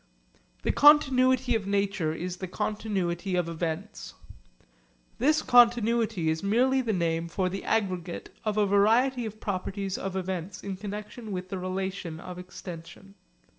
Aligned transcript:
The 0.63 0.71
continuity 0.71 1.53
of 1.53 1.67
nature 1.67 2.11
is 2.11 2.37
the 2.37 2.47
continuity 2.47 3.35
of 3.35 3.47
events. 3.47 4.15
This 5.19 5.43
continuity 5.43 6.27
is 6.31 6.41
merely 6.41 6.81
the 6.81 6.91
name 6.91 7.27
for 7.27 7.49
the 7.49 7.63
aggregate 7.63 8.35
of 8.43 8.57
a 8.57 8.65
variety 8.65 9.27
of 9.27 9.39
properties 9.39 9.99
of 9.99 10.15
events 10.15 10.63
in 10.63 10.75
connexion 10.75 11.31
with 11.31 11.49
the 11.49 11.59
relation 11.59 12.19
of 12.19 12.39
extension. 12.39 13.13